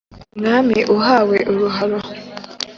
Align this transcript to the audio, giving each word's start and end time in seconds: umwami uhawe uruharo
umwami 0.35 0.77
uhawe 0.95 1.37
uruharo 1.51 1.99